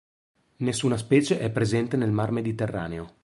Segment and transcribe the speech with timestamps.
[0.55, 3.19] Nessuna specie è presente nel mar Mediterraneo.